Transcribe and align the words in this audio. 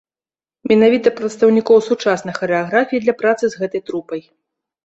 Менавіта 0.71 1.11
прадстаўнікоў 1.19 1.83
сучаснай 1.89 2.35
харэаграфіі 2.39 3.03
для 3.07 3.17
працы 3.21 3.43
з 3.53 3.61
гэтай 3.61 3.81
трупай. 3.93 4.21